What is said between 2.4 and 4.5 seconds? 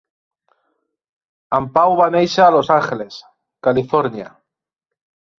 a Los Angeles, Califòrnia.